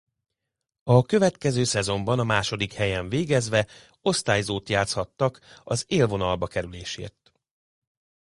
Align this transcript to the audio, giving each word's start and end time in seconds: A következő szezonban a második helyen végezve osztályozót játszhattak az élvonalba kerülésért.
A 0.83 1.01
következő 1.05 1.63
szezonban 1.63 2.19
a 2.19 2.23
második 2.23 2.73
helyen 2.73 3.09
végezve 3.09 3.67
osztályozót 4.01 4.69
játszhattak 4.69 5.39
az 5.63 5.85
élvonalba 5.87 6.47
kerülésért. 6.47 7.31